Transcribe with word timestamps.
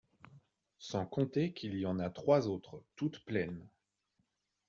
Sans 0.79 1.05
compter 1.05 1.53
qu’il 1.53 1.77
y 1.77 1.85
en 1.85 1.99
a 1.99 2.09
trois 2.09 2.47
autres 2.47 2.83
toutes 2.95 3.23
pleines… 3.23 3.69